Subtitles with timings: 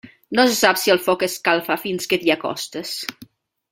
[0.37, 2.99] No se sap si el foc escalfa fins que t'hi acostes.